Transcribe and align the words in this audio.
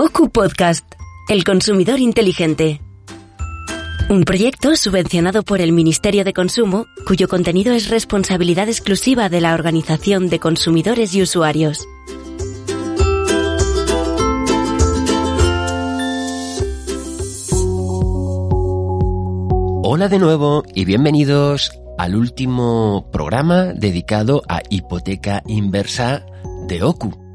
OCU 0.00 0.30
Podcast, 0.30 0.86
El 1.28 1.42
Consumidor 1.42 1.98
Inteligente. 1.98 2.80
Un 4.08 4.22
proyecto 4.22 4.76
subvencionado 4.76 5.42
por 5.42 5.60
el 5.60 5.72
Ministerio 5.72 6.22
de 6.22 6.32
Consumo, 6.32 6.86
cuyo 7.04 7.26
contenido 7.26 7.72
es 7.72 7.90
responsabilidad 7.90 8.68
exclusiva 8.68 9.28
de 9.28 9.40
la 9.40 9.54
Organización 9.54 10.28
de 10.28 10.38
Consumidores 10.38 11.16
y 11.16 11.22
Usuarios. 11.22 11.84
Hola 19.82 20.06
de 20.08 20.20
nuevo 20.20 20.62
y 20.76 20.84
bienvenidos 20.84 21.72
al 21.98 22.14
último 22.14 23.10
programa 23.10 23.72
dedicado 23.74 24.42
a 24.48 24.62
hipoteca 24.70 25.42
inversa 25.48 26.24
de 26.68 26.84
OCU. 26.84 27.27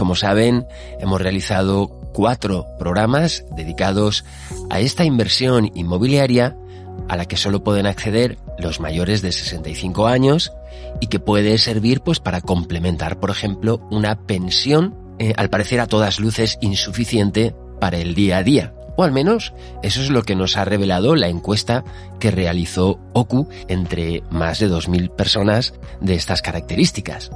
Como 0.00 0.16
saben, 0.16 0.66
hemos 0.98 1.20
realizado 1.20 1.88
cuatro 2.14 2.66
programas 2.78 3.44
dedicados 3.54 4.24
a 4.70 4.80
esta 4.80 5.04
inversión 5.04 5.70
inmobiliaria 5.74 6.56
a 7.10 7.18
la 7.18 7.26
que 7.26 7.36
solo 7.36 7.62
pueden 7.62 7.86
acceder 7.86 8.38
los 8.58 8.80
mayores 8.80 9.20
de 9.20 9.30
65 9.30 10.06
años 10.06 10.54
y 11.02 11.08
que 11.08 11.20
puede 11.20 11.58
servir 11.58 12.00
pues 12.00 12.18
para 12.18 12.40
complementar, 12.40 13.20
por 13.20 13.28
ejemplo, 13.28 13.86
una 13.90 14.18
pensión 14.26 14.96
eh, 15.18 15.34
al 15.36 15.50
parecer 15.50 15.80
a 15.80 15.86
todas 15.86 16.18
luces 16.18 16.56
insuficiente 16.62 17.54
para 17.78 17.98
el 17.98 18.14
día 18.14 18.38
a 18.38 18.42
día. 18.42 18.72
O 18.96 19.04
al 19.04 19.12
menos 19.12 19.52
eso 19.82 20.00
es 20.00 20.08
lo 20.08 20.22
que 20.22 20.34
nos 20.34 20.56
ha 20.56 20.64
revelado 20.64 21.14
la 21.14 21.28
encuesta 21.28 21.84
que 22.18 22.30
realizó 22.30 22.98
OCU 23.12 23.50
entre 23.68 24.22
más 24.30 24.60
de 24.60 24.70
2.000 24.70 25.14
personas 25.14 25.74
de 26.00 26.14
estas 26.14 26.40
características. 26.40 27.30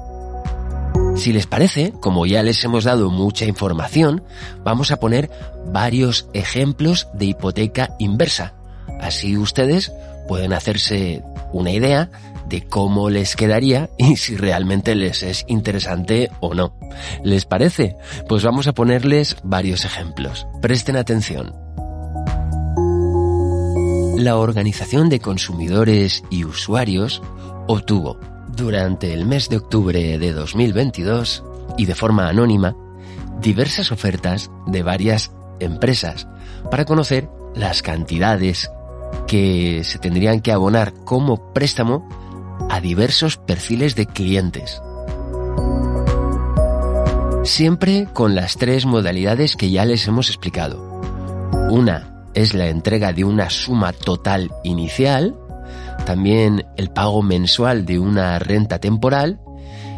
Si 1.15 1.33
les 1.33 1.47
parece, 1.47 1.93
como 2.01 2.27
ya 2.27 2.43
les 2.43 2.62
hemos 2.65 2.84
dado 2.84 3.11
mucha 3.11 3.45
información, 3.45 4.25
vamos 4.65 4.91
a 4.91 4.97
poner 4.97 5.31
varios 5.67 6.29
ejemplos 6.34 7.09
de 7.15 7.27
hipoteca 7.27 7.95
inversa. 7.98 8.55
Así 9.01 9.37
ustedes 9.37 9.92
pueden 10.27 10.53
hacerse 10.53 11.23
una 11.53 11.70
idea 11.70 12.11
de 12.48 12.62
cómo 12.67 13.11
les 13.11 13.37
quedaría 13.37 13.89
y 13.97 14.17
si 14.17 14.37
realmente 14.37 14.95
les 14.95 15.23
es 15.23 15.45
interesante 15.47 16.31
o 16.41 16.55
no. 16.55 16.77
¿Les 17.23 17.45
parece? 17.45 17.97
Pues 18.29 18.42
vamos 18.42 18.67
a 18.67 18.73
ponerles 18.73 19.37
varios 19.45 19.85
ejemplos. 19.85 20.47
Presten 20.61 20.97
atención. 20.97 21.55
La 24.19 24.37
Organización 24.37 25.09
de 25.09 25.20
Consumidores 25.20 26.25
y 26.31 26.45
Usuarios 26.45 27.23
obtuvo 27.67 28.19
durante 28.56 29.12
el 29.12 29.27
mes 29.27 29.48
de 29.48 29.56
octubre 29.56 30.19
de 30.19 30.33
2022 30.33 31.44
y 31.77 31.86
de 31.86 31.94
forma 31.94 32.28
anónima 32.28 32.77
diversas 33.41 33.92
ofertas 33.92 34.50
de 34.66 34.83
varias 34.83 35.33
empresas 35.61 36.27
para 36.70 36.84
conocer 36.84 37.28
las 37.55 37.83
cantidades 37.83 38.70
que 39.27 39.83
se 39.84 39.98
tendrían 39.98 40.40
que 40.40 40.52
abonar 40.52 40.92
como 41.05 41.52
préstamo 41.52 42.08
a 42.70 42.80
diversos 42.80 43.36
perfiles 43.36 43.95
de 43.95 44.06
clientes. 44.06 44.80
Siempre 47.45 48.08
con 48.12 48.34
las 48.34 48.56
tres 48.56 48.86
modalidades 48.86 49.56
que 49.56 49.70
ya 49.70 49.84
les 49.84 50.06
hemos 50.08 50.29
explicado. 50.29 51.00
Una 51.70 52.27
es 52.34 52.55
la 52.55 52.68
entrega 52.68 53.12
de 53.12 53.24
una 53.24 53.50
suma 53.50 53.92
total 53.92 54.50
inicial, 54.64 55.36
también 56.06 56.66
el 56.77 56.90
pago 56.90 57.22
mensual 57.22 57.86
de 57.86 57.98
una 57.98 58.38
renta 58.38 58.78
temporal 58.78 59.40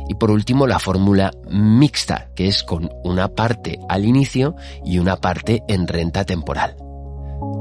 y 0.08 0.14
por 0.14 0.30
último 0.30 0.66
la 0.66 0.78
fórmula 0.78 1.32
mixta, 1.50 2.28
que 2.34 2.46
es 2.48 2.62
con 2.62 2.90
una 3.04 3.28
parte 3.28 3.78
al 3.88 4.04
inicio 4.04 4.54
y 4.84 4.98
una 4.98 5.16
parte 5.16 5.62
en 5.68 5.88
renta 5.88 6.24
temporal. 6.24 6.76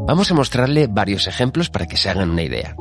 Vamos 0.07 0.29
a 0.29 0.35
mostrarle 0.35 0.87
varios 0.87 1.27
ejemplos 1.27 1.69
para 1.69 1.87
que 1.87 1.97
se 1.97 2.09
hagan 2.09 2.29
una 2.29 2.43
idea. 2.43 2.75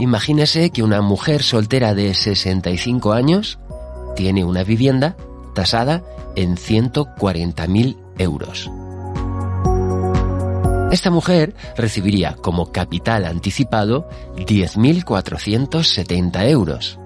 Imagínese 0.00 0.70
que 0.70 0.82
una 0.82 1.00
mujer 1.00 1.42
soltera 1.42 1.94
de 1.94 2.14
65 2.14 3.12
años 3.12 3.58
tiene 4.16 4.44
una 4.44 4.64
vivienda 4.64 5.16
tasada 5.54 6.02
en 6.36 6.56
140.000 6.56 7.96
euros. 8.18 8.70
Esta 10.92 11.10
mujer 11.10 11.54
recibiría 11.74 12.34
como 12.34 12.70
capital 12.70 13.24
anticipado 13.24 14.06
10.470 14.36 16.46
euros. 16.50 17.00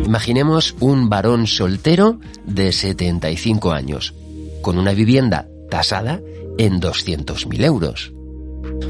Imaginemos 0.05 0.75
un 0.81 1.09
varón 1.09 1.47
soltero 1.47 2.19
de 2.45 2.73
75 2.73 3.71
años, 3.71 4.15
con 4.63 4.79
una 4.79 4.95
vivienda 4.95 5.47
tasada 5.71 6.21
en 6.59 6.81
200.000 6.81 7.65
euros. 7.65 8.13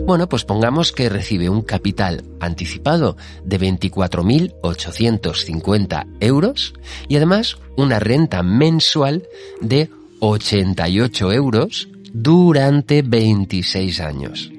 Bueno, 0.06 0.26
pues 0.26 0.44
pongamos 0.44 0.90
que 0.90 1.10
recibe 1.10 1.50
un 1.50 1.60
capital 1.60 2.24
anticipado 2.40 3.18
de 3.44 3.60
24.850 3.60 6.06
euros 6.20 6.72
y 7.08 7.16
además 7.16 7.58
una 7.76 7.98
renta 7.98 8.42
mensual 8.42 9.28
de 9.60 9.90
88 10.20 11.30
euros 11.30 11.88
durante 12.14 13.02
26 13.02 14.00
años 14.00 14.50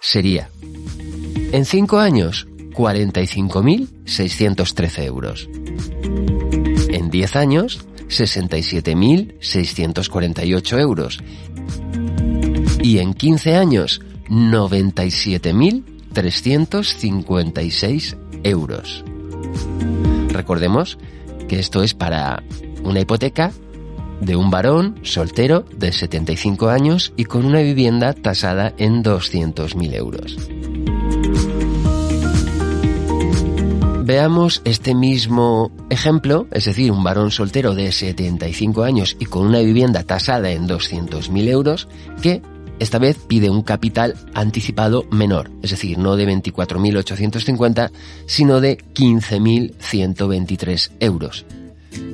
sería, 0.00 0.50
en 1.50 1.64
5 1.64 1.98
años, 1.98 2.46
45.613 2.74 5.04
euros. 5.04 5.48
En 6.90 7.08
10 7.08 7.36
años, 7.36 7.86
67.648 8.08 10.78
euros. 10.78 11.22
Y 12.82 12.98
en 12.98 13.14
15 13.14 13.56
años, 13.56 14.02
97.356 16.14 18.16
euros. 18.44 19.04
Recordemos 20.28 20.98
que 21.48 21.58
esto 21.58 21.82
es 21.82 21.94
para 21.94 22.44
una 22.82 23.00
hipoteca 23.00 23.52
de 24.20 24.36
un 24.36 24.50
varón 24.50 25.00
soltero 25.02 25.64
de 25.76 25.92
75 25.92 26.68
años 26.68 27.12
y 27.16 27.24
con 27.24 27.46
una 27.46 27.60
vivienda 27.60 28.12
tasada 28.12 28.74
en 28.76 29.02
200.000 29.02 29.94
euros. 29.94 30.36
Veamos 34.04 34.60
este 34.64 34.94
mismo 34.94 35.70
ejemplo, 35.88 36.48
es 36.50 36.64
decir, 36.64 36.90
un 36.90 37.04
varón 37.04 37.30
soltero 37.30 37.74
de 37.74 37.92
75 37.92 38.82
años 38.82 39.16
y 39.20 39.26
con 39.26 39.46
una 39.46 39.60
vivienda 39.60 40.02
tasada 40.02 40.50
en 40.50 40.68
200.000 40.68 41.48
euros 41.48 41.88
que 42.20 42.42
esta 42.80 42.98
vez 42.98 43.18
pide 43.18 43.50
un 43.50 43.62
capital 43.62 44.16
anticipado 44.34 45.06
menor, 45.10 45.50
es 45.62 45.70
decir, 45.70 45.98
no 45.98 46.16
de 46.16 46.26
24.850, 46.26 47.92
sino 48.26 48.60
de 48.60 48.78
15.123 48.94 50.90
euros. 50.98 51.44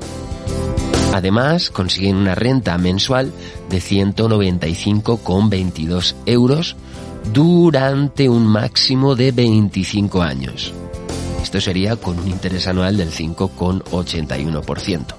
Además, 1.13 1.69
consiguen 1.69 2.15
una 2.15 2.35
renta 2.35 2.77
mensual 2.77 3.33
de 3.69 3.79
195,22 3.79 6.15
euros 6.25 6.77
durante 7.33 8.29
un 8.29 8.47
máximo 8.47 9.15
de 9.15 9.31
25 9.31 10.21
años. 10.21 10.73
Esto 11.43 11.59
sería 11.59 11.97
con 11.97 12.17
un 12.17 12.29
interés 12.29 12.67
anual 12.67 12.95
del 12.95 13.11
5,81%. 13.11 15.15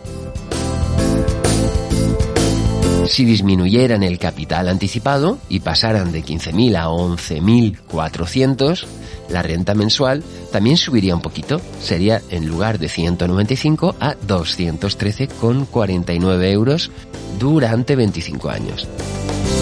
Si 3.06 3.26
disminuyeran 3.26 4.02
el 4.02 4.18
capital 4.18 4.70
anticipado 4.70 5.36
y 5.50 5.60
pasaran 5.60 6.12
de 6.12 6.24
15.000 6.24 6.76
a 6.76 6.86
11.400, 6.86 8.86
la 9.28 9.42
renta 9.42 9.74
mensual 9.74 10.24
también 10.50 10.78
subiría 10.78 11.14
un 11.14 11.20
poquito. 11.20 11.60
Sería 11.82 12.22
en 12.30 12.48
lugar 12.48 12.78
de 12.78 12.88
195 12.88 13.96
a 14.00 14.16
213,49 14.16 16.50
euros 16.50 16.90
durante 17.38 17.96
25 17.96 18.48
años. 18.48 18.88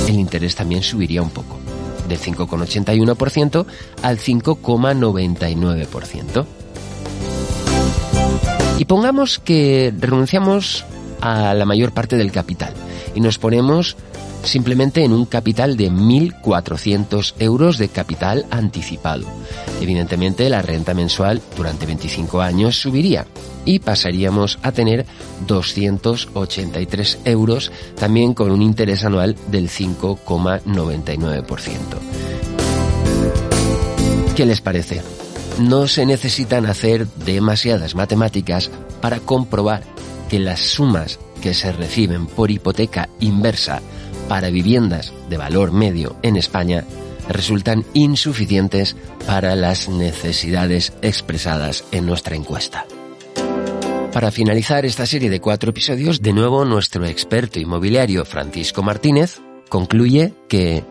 El 0.07 0.15
interés 0.15 0.55
también 0.55 0.85
subiría 0.85 1.23
un 1.23 1.31
poco 1.31 1.59
del 2.13 2.21
5,81% 2.21 3.65
al 4.03 4.19
5,99%. 4.19 6.45
Y 8.79 8.85
pongamos 8.85 9.39
que 9.39 9.95
renunciamos 9.99 10.85
a 11.21 11.55
la 11.55 11.65
mayor 11.65 11.93
parte 11.93 12.17
del 12.17 12.33
capital 12.33 12.75
y 13.15 13.21
nos 13.21 13.39
ponemos 13.39 13.97
simplemente 14.45 15.05
en 15.05 15.13
un 15.13 15.27
capital 15.27 15.77
de 15.77 15.91
1.400 15.91 17.35
euros 17.39 17.79
de 17.79 17.89
capital 17.89 18.47
anticipado. 18.51 19.25
Evidentemente 19.81 20.49
la 20.49 20.63
renta 20.63 20.95
mensual 20.95 21.41
durante 21.57 21.87
25 21.87 22.41
años 22.41 22.81
subiría 22.81 23.27
y 23.65 23.79
pasaríamos 23.79 24.59
a 24.63 24.73
tener 24.73 25.07
283 25.47 27.21
euros 27.25 27.71
también 27.99 28.35
con 28.35 28.51
un 28.51 28.63
interés 28.63 29.05
anual 29.05 29.37
del 29.49 29.69
5,99%. 29.69 31.71
¿Qué 34.37 34.47
les 34.47 34.61
parece? 34.61 35.03
No 35.59 35.87
se 35.87 36.07
necesitan 36.07 36.67
hacer 36.67 37.07
demasiadas 37.07 37.95
matemáticas 37.95 38.71
para 39.01 39.21
comprobar 39.21 39.83
que 40.31 40.39
las 40.39 40.61
sumas 40.61 41.19
que 41.43 41.53
se 41.53 41.73
reciben 41.73 42.27
por 42.27 42.51
hipoteca 42.51 43.11
inversa 43.21 43.83
para 44.33 44.49
viviendas 44.49 45.13
de 45.29 45.37
valor 45.37 45.73
medio 45.73 46.17
en 46.23 46.39
España 46.39 46.87
resultan 47.29 47.85
insuficientes 47.93 48.97
para 49.27 49.55
las 49.57 49.91
necesidades 49.91 50.95
expresadas 51.03 51.85
en 51.93 52.07
nuestra 52.07 52.35
encuesta. 52.35 52.87
Para 54.11 54.31
finalizar 54.31 54.87
esta 54.87 55.05
serie 55.05 55.29
de 55.29 55.43
cuatro 55.43 55.69
episodios, 55.69 56.23
de 56.23 56.33
nuevo 56.33 56.65
nuestro 56.65 57.05
experto 57.05 57.61
inmobiliario 57.61 58.25
Francisco 58.25 58.83
Martínez 58.83 59.39
concluye 59.69 60.33
que 60.49 60.83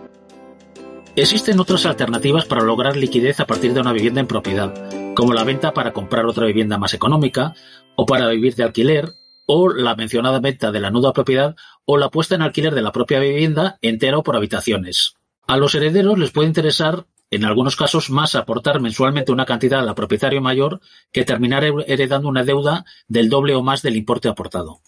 Existen 1.15 1.59
otras 1.59 1.87
alternativas 1.87 2.45
para 2.45 2.61
lograr 2.61 2.95
liquidez 2.95 3.39
a 3.39 3.47
partir 3.47 3.73
de 3.73 3.81
una 3.81 3.91
vivienda 3.91 4.21
en 4.21 4.27
propiedad, 4.27 4.71
como 5.15 5.33
la 5.33 5.43
venta 5.43 5.73
para 5.73 5.93
comprar 5.93 6.27
otra 6.27 6.45
vivienda 6.45 6.77
más 6.77 6.93
económica, 6.93 7.55
o 7.95 8.05
para 8.05 8.29
vivir 8.29 8.53
de 8.53 8.65
alquiler, 8.65 9.15
o 9.45 9.69
la 9.69 9.95
mencionada 9.95 10.39
venta 10.39 10.71
de 10.71 10.79
la 10.79 10.91
nuda 10.91 11.13
propiedad, 11.13 11.55
o 11.85 11.97
la 11.97 12.09
puesta 12.09 12.35
en 12.35 12.41
alquiler 12.41 12.73
de 12.73 12.81
la 12.81 12.91
propia 12.91 13.19
vivienda 13.19 13.77
entera 13.81 14.17
o 14.17 14.23
por 14.23 14.35
habitaciones. 14.35 15.15
A 15.47 15.57
los 15.57 15.75
herederos 15.75 16.17
les 16.17 16.31
puede 16.31 16.47
interesar, 16.47 17.05
en 17.29 17.45
algunos 17.45 17.75
casos, 17.75 18.09
más 18.09 18.35
aportar 18.35 18.81
mensualmente 18.81 19.31
una 19.31 19.45
cantidad 19.45 19.87
al 19.87 19.95
propietario 19.95 20.41
mayor 20.41 20.81
que 21.11 21.25
terminar 21.25 21.63
heredando 21.87 22.29
una 22.29 22.43
deuda 22.43 22.85
del 23.07 23.29
doble 23.29 23.55
o 23.55 23.63
más 23.63 23.81
del 23.81 23.97
importe 23.97 24.29
aportado. 24.29 24.81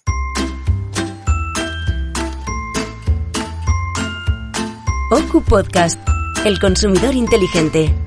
OCU 5.12 5.44
Podcast, 5.44 6.00
El 6.44 6.60
Consumidor 6.60 7.14
Inteligente. 7.14 8.03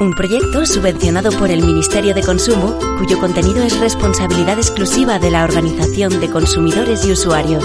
Un 0.00 0.12
proyecto 0.12 0.64
subvencionado 0.64 1.32
por 1.32 1.50
el 1.50 1.64
Ministerio 1.64 2.14
de 2.14 2.22
Consumo, 2.22 2.78
cuyo 2.98 3.18
contenido 3.18 3.64
es 3.64 3.80
responsabilidad 3.80 4.56
exclusiva 4.56 5.18
de 5.18 5.32
la 5.32 5.42
Organización 5.42 6.20
de 6.20 6.30
Consumidores 6.30 7.04
y 7.04 7.10
Usuarios. 7.10 7.64